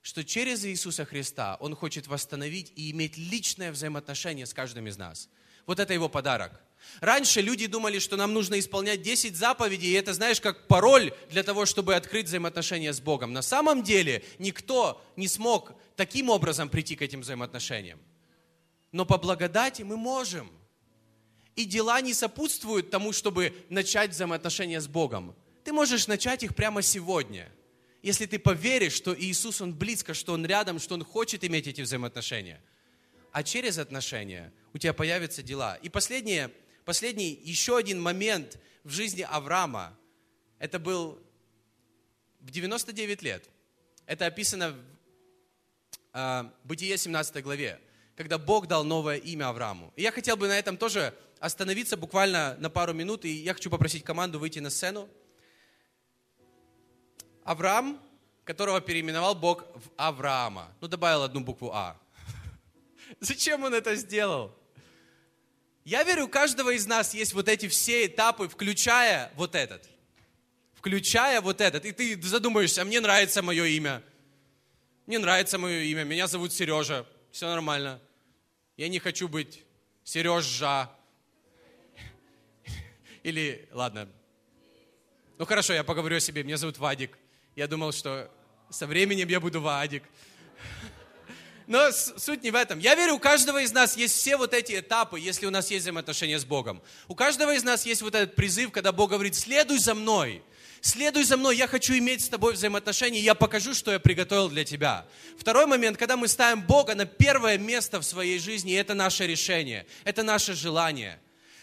[0.02, 5.28] что через Иисуса Христа Он хочет восстановить и иметь личное взаимоотношение с каждым из нас.
[5.66, 6.62] Вот это Его подарок.
[7.02, 11.44] Раньше люди думали, что нам нужно исполнять 10 заповедей, и это, знаешь, как пароль для
[11.44, 13.34] того, чтобы открыть взаимоотношения с Богом.
[13.34, 18.00] На самом деле никто не смог таким образом прийти к этим взаимоотношениям
[18.96, 20.50] но по благодати мы можем.
[21.58, 25.36] И дела не сопутствуют тому, чтобы начать взаимоотношения с Богом.
[25.66, 27.52] Ты можешь начать их прямо сегодня.
[28.02, 31.82] Если ты поверишь, что Иисус, Он близко, что Он рядом, что Он хочет иметь эти
[31.82, 32.62] взаимоотношения.
[33.34, 35.76] А через отношения у тебя появятся дела.
[35.84, 36.50] И последнее,
[36.86, 39.94] последний, еще один момент в жизни Авраама.
[40.58, 41.20] Это был
[42.40, 43.44] в 99 лет.
[44.06, 44.80] Это описано в
[46.14, 47.82] э, Бытие 17 главе
[48.16, 49.92] когда Бог дал новое имя Аврааму.
[49.96, 53.70] И я хотел бы на этом тоже остановиться буквально на пару минут, и я хочу
[53.70, 55.10] попросить команду выйти на сцену.
[57.44, 58.00] Авраам,
[58.46, 60.72] которого переименовал Бог в Авраама.
[60.82, 62.00] Ну, добавил одну букву А.
[63.20, 64.56] Зачем он это сделал?
[65.84, 69.88] Я верю, у каждого из нас есть вот эти все этапы, включая вот этот.
[70.74, 71.86] Включая вот этот.
[71.86, 74.02] И ты задумаешься, а мне нравится мое имя.
[75.06, 78.00] Мне нравится мое имя, меня зовут Сережа все нормально.
[78.78, 79.66] Я не хочу быть
[80.06, 80.90] Сережа.
[83.24, 84.08] Или, ладно.
[85.38, 86.46] Ну хорошо, я поговорю о себе.
[86.46, 87.18] Меня зовут Вадик.
[87.58, 88.32] Я думал, что
[88.70, 90.04] со временем я буду Вадик.
[91.68, 92.80] Но суть не в этом.
[92.80, 95.82] Я верю, у каждого из нас есть все вот эти этапы, если у нас есть
[95.82, 96.82] взаимоотношения с Богом.
[97.10, 100.42] У каждого из нас есть вот этот призыв, когда Бог говорит, следуй за мной
[100.86, 104.64] следуй за мной, я хочу иметь с тобой взаимоотношения, я покажу, что я приготовил для
[104.64, 105.06] тебя.
[105.38, 109.88] Второй момент, когда мы ставим Бога на первое место в своей жизни, это наше решение,
[110.04, 111.20] это наше желание.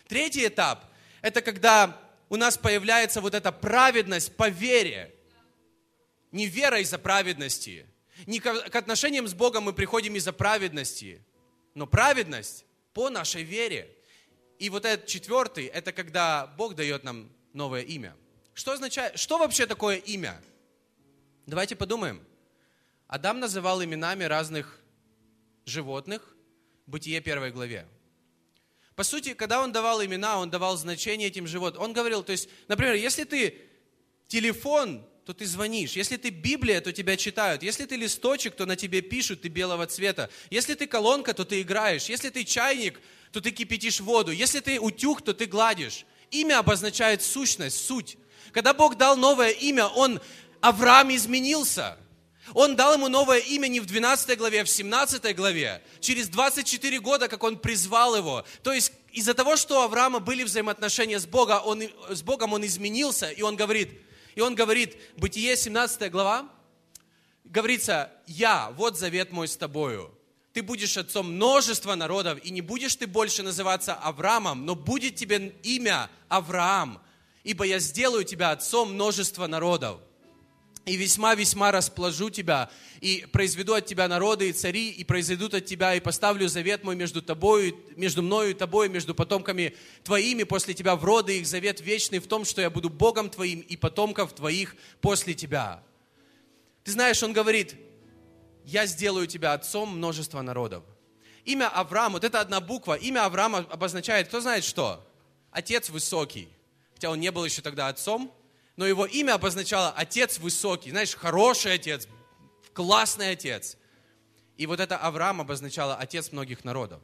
[0.08, 0.84] Третий этап,
[1.22, 5.14] это когда у нас появляется вот эта праведность по вере.
[6.32, 7.86] Не вера из-за праведности.
[8.26, 11.24] Не к отношениям с Богом мы приходим из-за праведности,
[11.74, 13.88] но праведность по нашей вере.
[14.58, 18.16] И вот этот четвертый, это когда Бог дает нам новое имя.
[18.54, 20.40] Что означает, что вообще такое имя?
[21.46, 22.22] Давайте подумаем.
[23.06, 24.80] Адам называл именами разных
[25.64, 26.32] животных,
[26.86, 27.86] Бытие первой главе.
[28.96, 31.82] По сути, когда он давал имена, он давал значение этим животным.
[31.82, 33.58] Он говорил, то есть, например, если ты
[34.26, 35.92] телефон, то ты звонишь.
[35.92, 37.62] Если ты Библия, то тебя читают.
[37.62, 40.28] Если ты листочек, то на тебе пишут, ты белого цвета.
[40.50, 42.06] Если ты колонка, то ты играешь.
[42.06, 43.00] Если ты чайник,
[43.30, 44.32] то ты кипятишь воду.
[44.32, 46.04] Если ты утюг, то ты гладишь.
[46.30, 48.18] Имя обозначает сущность, суть.
[48.52, 50.20] Когда Бог дал новое имя, Он,
[50.60, 51.96] Авраам изменился.
[52.54, 55.82] Он дал ему новое имя не в 12 главе, а в 17 главе.
[56.00, 58.44] Через 24 года, как он призвал его.
[58.62, 62.66] То есть из-за того, что у Авраама были взаимоотношения с Богом, он, с Богом он
[62.66, 63.90] изменился, и он говорит,
[64.34, 66.48] и он говорит, Бытие 17 глава,
[67.44, 70.12] говорится, я, вот завет мой с тобою.
[70.52, 75.54] Ты будешь отцом множества народов, и не будешь ты больше называться Авраамом, но будет тебе
[75.62, 77.00] имя Авраам,
[77.44, 80.00] ибо я сделаю тебя отцом множества народов
[80.84, 82.70] и весьма-весьма расположу тебя,
[83.00, 86.96] и произведу от тебя народы и цари, и произойдут от тебя, и поставлю завет мой
[86.96, 91.80] между тобою, между мною и тобой, между потомками твоими после тебя в роды их завет
[91.80, 95.82] вечный в том, что я буду Богом твоим и потомков твоих после тебя.
[96.82, 97.76] Ты знаешь, он говорит,
[98.64, 100.82] я сделаю тебя отцом множества народов.
[101.44, 105.04] Имя Авраам, вот это одна буква, имя Авраама обозначает, кто знает что?
[105.50, 106.48] Отец высокий.
[107.02, 108.32] Хотя он не был еще тогда отцом,
[108.76, 112.06] но его имя обозначало отец высокий, знаешь, хороший отец,
[112.72, 113.76] классный отец.
[114.56, 117.00] И вот это Авраам обозначало отец многих народов.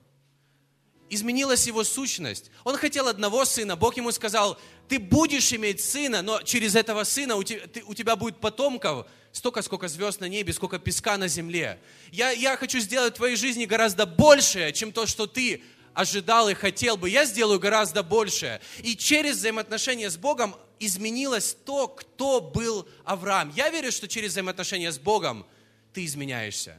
[1.11, 2.53] Изменилась его сущность.
[2.63, 3.75] Он хотел одного сына.
[3.75, 4.57] Бог ему сказал,
[4.89, 9.05] ты будешь иметь сына, но через этого сына у тебя, ты, у тебя будет потомков
[9.33, 11.81] столько, сколько звезд на небе, сколько песка на земле.
[12.13, 15.61] Я, я хочу сделать в твоей жизни гораздо большее, чем то, что ты
[15.95, 17.11] ожидал и хотел бы.
[17.11, 18.61] Я сделаю гораздо большее.
[18.79, 23.53] И через взаимоотношения с Богом изменилось то, кто был Авраам.
[23.55, 25.47] Я верю, что через взаимоотношения с Богом
[25.93, 26.79] ты изменяешься.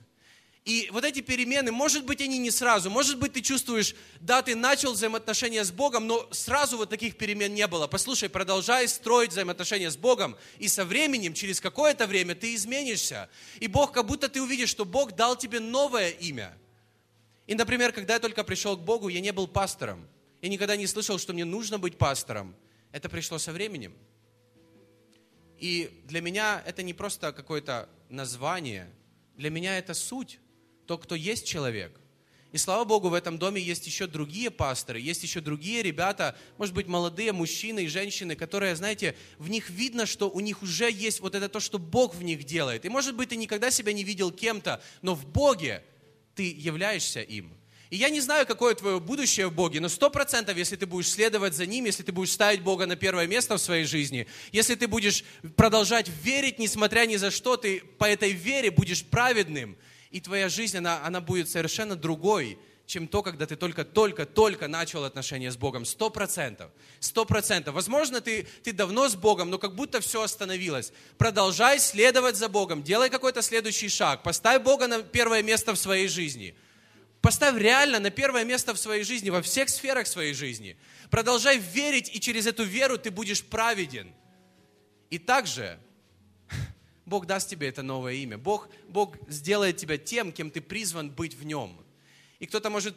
[0.65, 2.91] И вот эти перемены, может быть, они не сразу.
[2.91, 7.55] Может быть, ты чувствуешь, да, ты начал взаимоотношения с Богом, но сразу вот таких перемен
[7.55, 7.87] не было.
[7.87, 13.29] Послушай, продолжай строить взаимоотношения с Богом, и со временем, через какое-то время ты изменишься.
[13.59, 16.55] И Бог, как будто ты увидишь, что Бог дал тебе новое имя.
[17.49, 20.07] И, например, когда я только пришел к Богу, я не был пастором.
[20.39, 22.55] Я никогда не слышал, что мне нужно быть пастором.
[22.91, 23.95] Это пришло со временем.
[25.57, 28.87] И для меня это не просто какое-то название,
[29.35, 30.37] для меня это суть,
[30.85, 31.99] то, кто есть человек.
[32.51, 36.75] И слава Богу, в этом доме есть еще другие пасторы, есть еще другие ребята, может
[36.75, 41.19] быть, молодые мужчины и женщины, которые, знаете, в них видно, что у них уже есть
[41.19, 42.85] вот это то, что Бог в них делает.
[42.85, 45.83] И может быть, ты никогда себя не видел кем-то, но в Боге
[46.39, 47.51] ты являешься им.
[47.89, 51.09] И я не знаю, какое твое будущее в Боге, но сто процентов, если ты будешь
[51.09, 54.75] следовать за Ним, если ты будешь ставить Бога на первое место в своей жизни, если
[54.75, 55.25] ты будешь
[55.57, 59.75] продолжать верить, несмотря ни за что, ты по этой вере будешь праведным,
[60.11, 62.57] и твоя жизнь, она, она будет совершенно другой,
[62.89, 65.85] чем то, когда ты только-только-только начал отношения с Богом.
[65.85, 66.71] Сто процентов.
[66.99, 67.75] Сто процентов.
[67.75, 70.91] Возможно, ты, ты давно с Богом, но как будто все остановилось.
[71.19, 72.81] Продолжай следовать за Богом.
[72.81, 74.23] Делай какой-то следующий шаг.
[74.23, 76.55] Поставь Бога на первое место в своей жизни.
[77.21, 80.75] Поставь реально на первое место в своей жизни, во всех сферах своей жизни.
[81.11, 84.11] Продолжай верить, и через эту веру ты будешь праведен.
[85.11, 85.79] И также
[87.05, 88.39] Бог даст тебе это новое имя.
[88.39, 91.85] Бог, Бог сделает тебя тем, кем ты призван быть в нем.
[92.39, 92.95] И кто-то может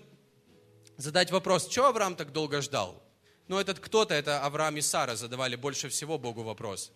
[0.97, 3.03] задать вопрос, что Авраам так долго ждал?
[3.49, 6.93] Ну, этот кто-то, это Авраам и Сара задавали больше всего Богу вопрос.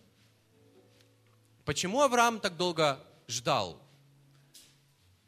[1.65, 3.83] Почему Авраам так долго ждал?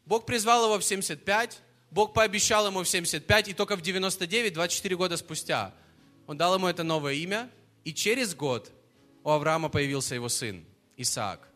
[0.07, 1.61] Бог призвал его в 75,
[1.91, 5.75] Бог пообещал ему в 75, и только в 99, 24 года спустя,
[6.27, 7.51] он дал ему это новое имя,
[7.85, 8.71] и через год
[9.25, 10.65] у Авраама появился его сын,
[10.97, 11.49] Исаак.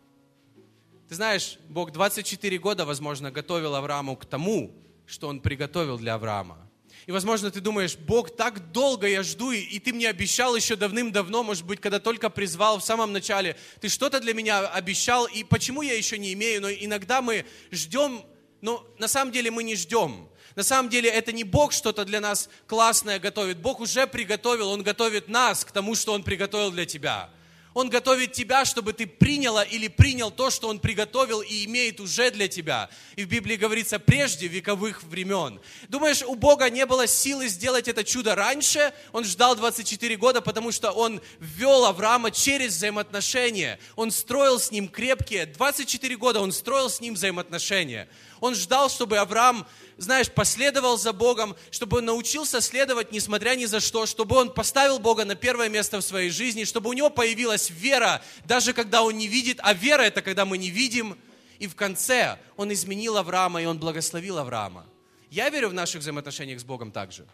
[1.08, 4.74] Ты знаешь, Бог 24 года, возможно, готовил Аврааму к тому,
[5.12, 6.58] что он приготовил для Авраама.
[7.06, 11.42] И, возможно, ты думаешь, Бог, так долго я жду, и ты мне обещал еще давным-давно,
[11.42, 15.82] может быть, когда только призвал в самом начале, ты что-то для меня обещал, и почему
[15.82, 16.62] я еще не имею?
[16.62, 18.22] Но иногда мы ждем
[18.62, 20.28] но на самом деле мы не ждем.
[20.54, 23.58] На самом деле это не Бог что-то для нас классное готовит.
[23.58, 27.28] Бог уже приготовил, Он готовит нас к тому, что Он приготовил для тебя.
[27.74, 32.30] Он готовит тебя, чтобы ты приняла или принял то, что Он приготовил и имеет уже
[32.30, 32.90] для тебя.
[33.16, 35.60] И в Библии говорится прежде вековых времен.
[35.88, 38.92] Думаешь, у Бога не было силы сделать это чудо раньше?
[39.12, 43.78] Он ждал 24 года, потому что Он ввел Авраама через взаимоотношения.
[43.96, 45.46] Он строил с ним крепкие.
[45.46, 48.08] 24 года Он строил с ним взаимоотношения.
[48.42, 49.68] Он ждал, чтобы Авраам
[49.98, 54.98] знаешь, последовал за Богом, чтобы он научился следовать, несмотря ни за что, чтобы он поставил
[54.98, 59.16] Бога на первое место в своей жизни, чтобы у него появилась вера, даже когда он
[59.16, 61.16] не видит, а вера это когда мы не видим.
[61.60, 64.86] И в конце он изменил Авраама, и он благословил Авраама.
[65.30, 67.28] Я верю в наших взаимоотношениях с Богом также.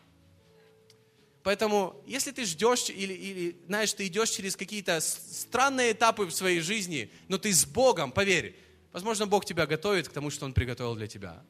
[1.42, 6.60] Поэтому, если ты ждешь или, или, знаешь, ты идешь через какие-то странные этапы в своей
[6.60, 8.54] жизни, но ты с Богом, поверь,
[8.98, 11.44] возможно, Бог тебя готовит к тому, что Он приготовил для тебя.